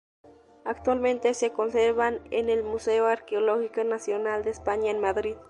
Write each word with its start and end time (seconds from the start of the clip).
Actualmente 0.65 1.35
se 1.35 1.51
conservan 1.53 2.21
en 2.31 2.49
el 2.49 2.63
Museo 2.63 3.05
Arqueológico 3.05 3.83
Nacional 3.83 4.43
de 4.43 4.49
España 4.49 4.89
en 4.89 4.99
Madrid. 4.99 5.35